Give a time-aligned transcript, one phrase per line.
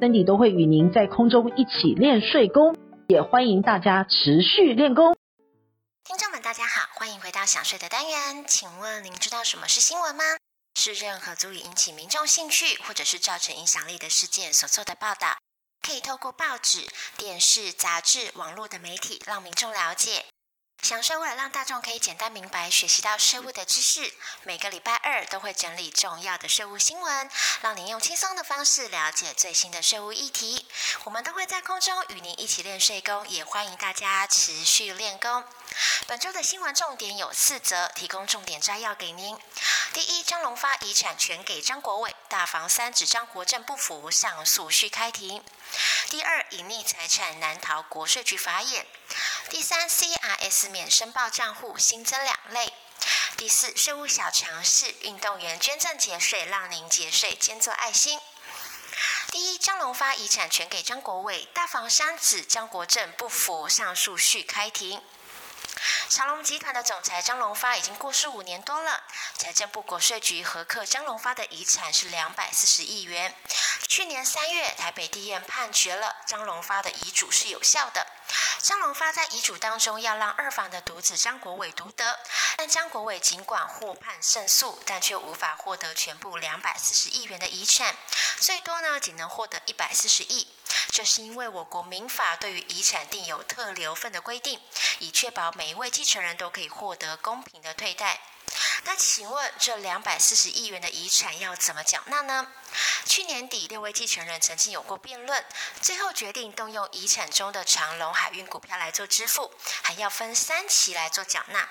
[0.00, 2.76] 森迪都会与您在空中一起练睡功，
[3.08, 5.16] 也欢迎大家持续练功。
[6.04, 8.44] 听众们，大家好，欢迎回到想睡的单元。
[8.46, 10.22] 请问您知道什么是新闻吗？
[10.78, 15.36] 是任何足以引起民众兴趣或者是造成影响力的事件所做的报道，
[15.84, 20.24] 可以透过报纸、电视、杂志、网络的媒体让民众了解。
[20.82, 24.14] 想税为了让大众可以简单明白学习到税务的知识，
[24.44, 30.66] 每个礼拜二都会整理重要的税务新闻，让您用轻松的方式了解最新的税务议题。
[31.04, 35.44] 我们都会在空中与您一起练税功，也欢迎大家持续练功。
[36.06, 39.36] 本周的新闻重点有四则，提供重点摘要给您。
[39.92, 45.44] 第一，张荣发遗产全给张国伟，大房三子张国正不服，上诉续开庭。
[46.08, 48.86] 第二，隐匿财产难逃国税局法眼。
[49.50, 52.70] 第三，CRS 免申报账户新增两类。
[53.38, 58.20] 第四，税务小常识，运动员捐赠节税，让您节税兼做爱心。
[59.30, 65.02] 第一，张荣发遗产全给张国伟，大房三子张国正不服，上诉续开庭。
[66.10, 69.02] 长隆集团的总裁张荣发已经过世五年多了，
[69.36, 73.34] 财政部国税局核课张荣发的遗产是两百四十亿元。
[73.88, 78.06] 去年三月，台北地院判决了张荣发的遗嘱是有效的。
[78.60, 82.18] 张荣发在遗嘱当中要让二房的独子张国伟独得，
[82.56, 87.96] 但张国伟尽管获判胜诉，但却无法获得全部两百四十亿元的遗产，
[88.40, 90.48] 最多呢仅能获得一百四十亿。
[90.90, 94.60] 这是因为我国民法对于遗产定有特留份的规定，
[94.98, 98.20] 以确保每一位继承人都可以获得公平的对待。
[98.84, 102.46] 那请问这两百四十亿元的遗产要怎么缴纳呢？
[103.04, 105.44] 去年底，六位继承人曾经有过辩论，
[105.80, 109.50] 最后决定动用遗产中的长隆海运股票来做支付，
[109.82, 111.68] 还要分三期来做缴纳。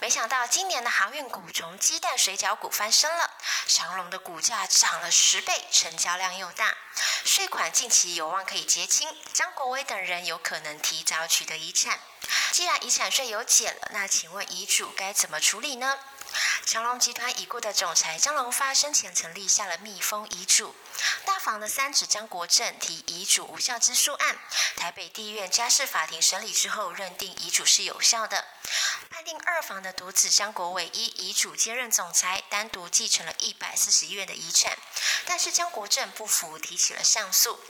[0.00, 3.30] 没想到今年的航运股从鸡蛋水饺股翻身了，
[3.68, 6.76] 长隆的股价涨了十倍，成交量又大，
[7.24, 12.00] 税款近期有望可以结清，张国伟等人有可能提早取得遗产。
[12.50, 15.98] 既然遗产税有减了，那请问遗嘱该怎么处理呢？
[16.64, 20.74] 长隆集团已故的总裁张荣发生前曾立下了密封遗嘱，
[21.24, 24.38] 大房的三子张国正提遗嘱无效之诉案，
[24.76, 28.46] 台北地院家事法庭审理之后认定遗嘱是有效的，
[29.10, 34.76] 判定二房的独子张国伟依遗嘱接任总裁，单独继承了一百四十亿元的遗产，
[35.26, 37.60] 但是张国正不服，提起了上诉。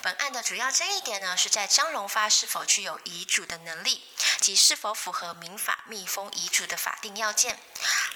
[0.00, 4.04] 本案的主要争议点呢，是在张荣发是否具有遗嘱的能力，
[4.42, 7.58] 及是否符合民法密封遗嘱的法定要件。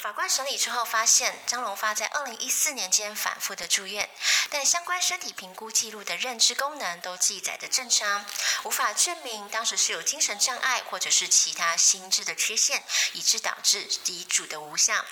[0.01, 4.11] 法官审理之后发现，张荣发在二零一四年间反复的住院，
[4.51, 8.27] 但相关身体评估记录的认知功能都记载的正常，
[8.65, 12.83] 无法证明当时是有精神障碍或者是其他心智的缺陷，
[13.15, 15.05] 以致导致遗嘱的无效。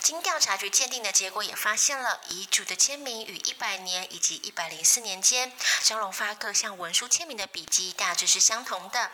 [0.00, 9.10] 经调查局鉴定的结果也发现了遗嘱的签名与一百年以及一百零四年间张荣发各项文书签名的笔迹大致是相同的。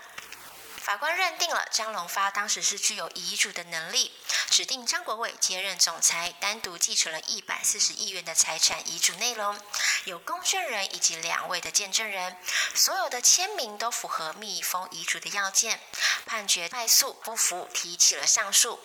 [0.85, 4.13] 法官认定了张荣发当时是具有遗嘱的能力，
[4.51, 8.87] 指定张国伟接任总裁，单独继承了一百四十亿元的财产。
[8.87, 9.59] 遗嘱内容
[10.05, 12.37] 有公证人以及两位的见证人，
[12.75, 15.81] 所有的签名都符合密封遗嘱的要件。
[16.27, 18.79] 判决败诉，不服提起了上诉。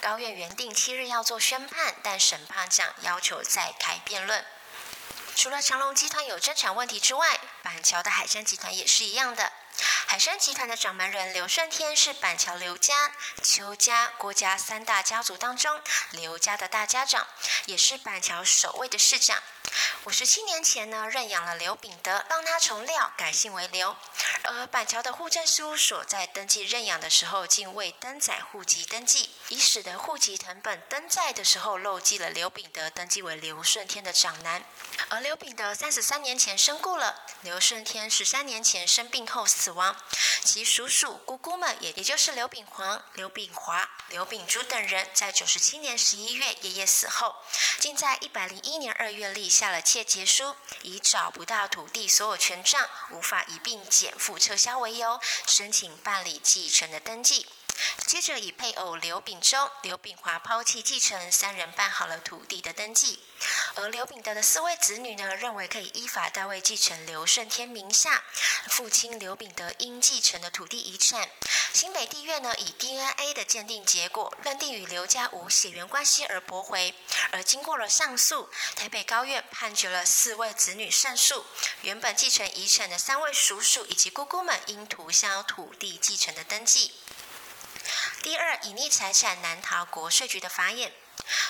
[0.00, 4.44] 高院原定七日要做宣判，但审判长要求再开辩论。
[5.36, 9.52] 除了长荣集团有争产问题之外，板桥的海山集团也是一样的。
[10.14, 13.10] 海山集团的掌门人刘顺天是板桥刘家、
[13.42, 15.80] 邱家、郭家三大家族当中
[16.12, 17.26] 刘家的大家长，
[17.66, 19.42] 也是板桥首位的市长。
[20.04, 23.96] 五十七年前呢，认养了刘秉德，让他从廖改姓为刘。
[24.46, 34.62] 而板桥的户政事务所在登记认养的时候，竟未登载户籍登记，以使得户籍成本登载的时候漏记了刘秉德登记为刘顺天的长男。
[35.08, 39.96] 而刘秉德三十三年前身故了，刘顺天十三年前生病后死亡，
[40.44, 47.34] 其叔叔姑姑们也也就是刘秉煌、刘秉华、刘秉珠等人，在九十七年十一月爷爷死后，
[47.80, 57.46] 竟在一百零一年二月立下了切结书，以找不到土地所有权状，无法一并减负撤销为由，申请办理继承的登记。
[58.06, 63.20] 接着以配偶刘秉洲、刘秉华抛弃继承，三人办好了土地的登记。
[63.74, 68.22] 而刘秉德的四位子女呢，认为可以依法代位继承刘顺天名下
[68.68, 71.28] 父亲刘秉德应继承的土地遗产。
[71.72, 76.94] 新北地院呢，以 DNA 的鉴定结果认定与刘家无血缘关系而驳回。
[77.32, 81.44] 而经过了上诉，台北高院判决了四位子女胜诉，
[81.82, 86.92] 原本继承遗产的三位叔叔以及姑姑们应涂销土地继承的登记。
[88.24, 90.90] 第二，隐匿财产难逃国税局的法眼。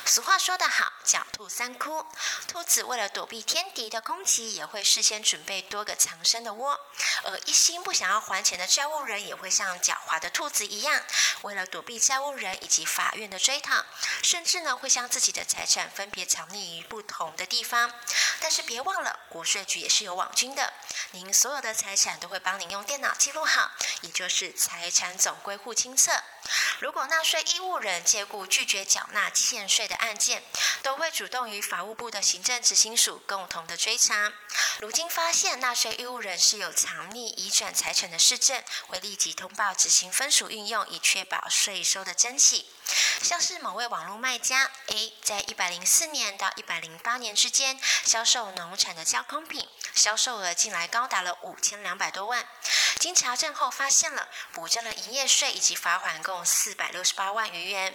[0.06, 2.06] 俗话说得好，狡兔三窟。
[2.46, 6.76] 兔子为了躲避天敌的攻击，也会事先准备多个藏身的窝；
[7.24, 11.02] 而一心不想要还钱的债务人，也会像狡猾的兔子一样，
[11.42, 13.84] 为了躲避债务人以及法院的追讨，
[14.22, 17.92] 甚至呢会将自己的财产分别藏匿于不同的地方。
[18.40, 20.72] 但是别忘了，国税局也是有网军的，
[21.12, 23.72] 您所有的财产都会帮您用电脑记录好，
[24.02, 26.12] 也就是财产总归户清册。
[26.78, 30.42] 如果纳税义务人借故拒绝缴纳欠税的案件，
[30.82, 34.32] 都会主动与法务部的行政执行署共同的追查。
[34.80, 42.66] 如今发现纳税义务人是有藏匿移转财产的市政，会立即通报执行分署运用，以确保税收的征起。
[43.22, 52.44] 像是某位网络卖家 A，在一百零四年到一百零八年之间销售农产的加工品，销售额近来高达了五千两百多万。
[53.04, 57.94] 经查证后发现了补征了营业税以及罚款共四百六十八万余元，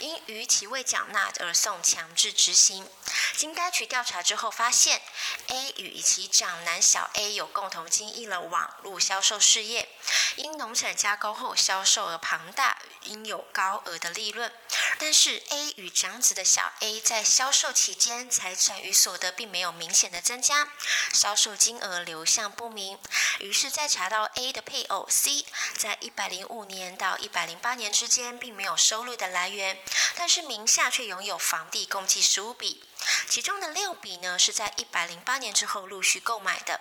[0.00, 2.86] 因逾期未缴纳而送强制执行。
[3.34, 5.00] 经该局调查之后发现
[5.46, 9.88] ，A 与其长男小 A 有共同经营了网络销售事业，
[10.36, 14.52] 因农产加工后销售额庞大，应有高额的利润。
[15.00, 20.68] 但是 A 与长子的小 A 在销售期间财产与所得并没有明显的增加，
[21.14, 22.98] 销售金额流向不明。
[23.38, 25.46] 于是，在查到 A 的配偶 C
[25.78, 29.78] 在一百零五年到一百零八年之间并没有收入的来源，
[30.16, 32.84] 但是名下却拥有房地共计十五笔，
[33.26, 36.78] 其中的六笔呢是在一百零八年之后陆续购买的。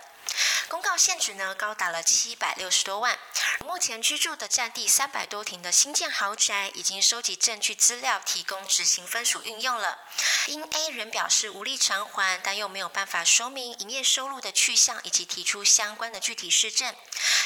[0.68, 3.18] 公告现值呢高达了七百六十多万，
[3.66, 10.00] 目前居住的占地三百多坪的新建豪宅，已经收集证据资料提供执行分署运用了。
[10.48, 16.96] 因 A 人表示无力偿还，但又没有办法说明营业收入的去向以及提出相关的具体事证，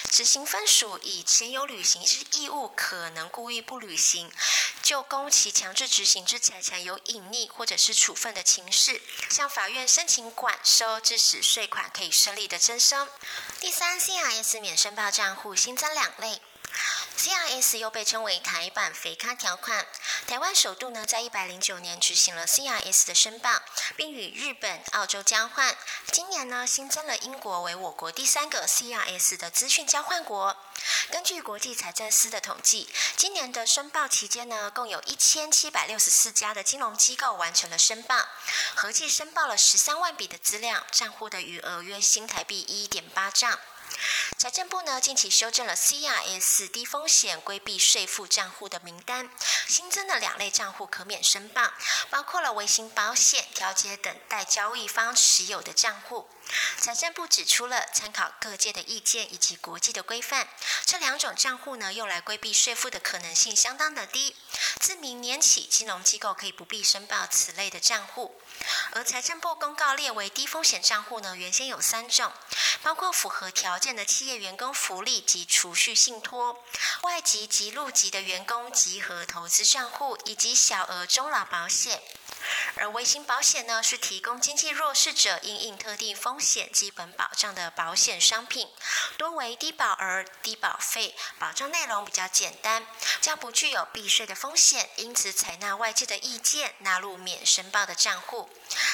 [0.09, 4.31] 执行分署以前有履行之义务，可能故意不履行，
[4.81, 13.07] 就供其强制执行之财产有隐匿或者是处分的情事，向法院申请管收，致使税款可以顺利的征收。
[13.59, 16.41] 第三，CRS 免申报账户新增两两类。
[17.15, 19.87] CRS 又被称为台版肥咖条款。
[20.27, 23.61] 台湾首度呢，在一百零九年执行了 CRS 的申报，
[23.95, 25.77] 并与日本、澳洲交换。
[26.11, 30.57] 今年呢，新增了英国为我国第三个 CRS 的资讯交换国。
[31.11, 38.27] 根据国际财政司的统计，今年的申报期间呢，共有一千七百六十四家的金融机构完成了申报，
[38.75, 43.59] 合计申报了十三万笔的资料，账户的余额约新台币一点八兆。
[44.37, 49.29] 财政部呢，近期修正了 CRS 低风险规避税负账户的名单，
[49.67, 51.71] 新增了两类账户可免申报，
[52.09, 56.29] 包括了微型保险、调节等代交易方持有的账户。
[56.77, 60.49] 财政部指出了，参考各界的意见以及国际的规范，
[60.85, 64.35] 这两种账户呢，用来规避税负的可能性相当的低。
[64.81, 68.35] 自明年起，金融机构可以不必申报此类的账户。
[68.95, 72.31] 而财政部公告列为低风险账户呢，原先有三种，
[72.83, 76.63] 包括符合条件的企业员工福利及储蓄信托、
[77.01, 81.99] 外籍及入籍的员工集合投资账户，以及小额中老保险。
[82.75, 88.67] 而微型保险呢，是提供经济弱势者因应特定风险基本保障的保险商品，
[89.17, 92.85] 多为低保额、低保费，保障内容比较简单，
[93.21, 98.49] 较不具有避税的风险，因此采纳外界的意见，纳入免申报的账户。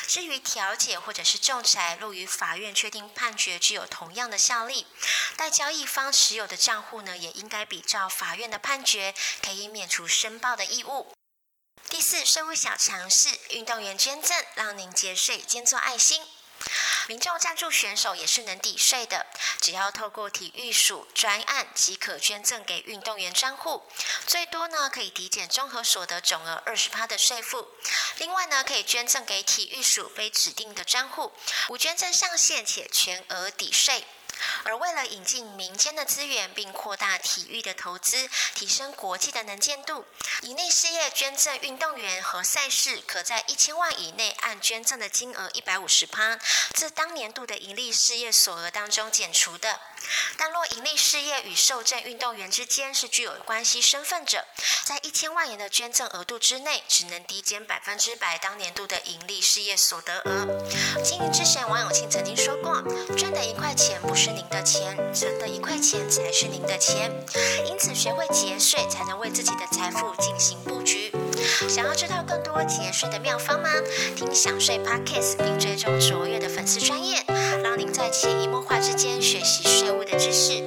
[0.08, 4.88] 至于调解或者是仲裁，若与法院确定判决具有同样的效力，
[5.38, 11.19] 代交易方持有的账户呢，也应该比照法院的判决，可以免除申报的义务。
[11.90, 16.22] 第四，税务小常识，运动员捐赠让您节税兼做爱心。
[17.08, 19.26] 民众赞助选手也是能抵税的，
[19.60, 23.84] 只要透过体育署专案即可捐赠给运动员专户，
[24.28, 27.68] 最多呢可以抵减综合所得总额二十趴的税负。
[28.18, 31.34] 另外呢，可以捐赠给体育署非指定的专户，
[31.70, 34.06] 无捐赠上限且全额抵税。
[34.64, 40.06] 而为了引进民间的资源，并扩大体育的投资，提升国际的能见度，
[40.44, 46.38] 营利事业捐赠运动员和赛事可在一千万以内按捐赠的金额一百五十趴，
[46.74, 49.80] 自当年度的盈利事业所额当中减除的。
[50.38, 54.46] 但若营利事业与受赠运动员之间是具有关系身份者，
[54.86, 60.48] 在一千万元的捐赠额度之内，只能抵减百分之百当年度的盈利事业所得额。
[61.04, 62.82] 经营之前王永庆曾经说过
[63.18, 67.12] ：“赚的一块钱不是您的钱，存的一块钱才是您的钱。”
[67.66, 71.12] 因此，学会节税才能为自己的财富进行布局。
[71.68, 73.70] 想要知道更多节税的妙方吗？
[74.16, 77.24] 听享税 Podcast 并追踪卓越的粉丝专业，
[77.64, 80.62] 让您在潜移默化之间学习税务的知识。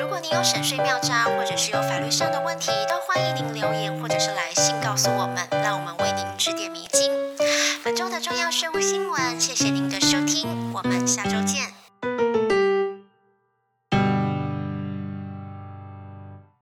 [0.00, 7.12] 如果您有省税妙招，或者是有法律上的问题，都欢迎您留言或者是来信告诉我们，让我们为您指点迷津。
[7.84, 10.05] 本周的重要税务新闻，谢谢您的。